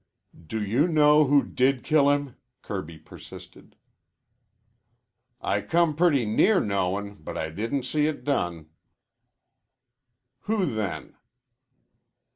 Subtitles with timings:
[0.47, 3.75] "Do you know who did kill him?" Kirby persisted.
[5.39, 8.71] "I come pretty near knowing but I didn't see it done."
[10.45, 11.17] "Who, then?"